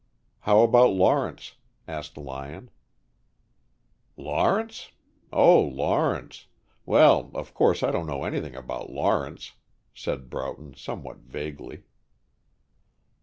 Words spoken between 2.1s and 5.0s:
Lyon. "Lawrence?